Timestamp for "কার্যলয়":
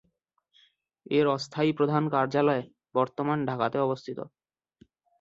2.09-2.63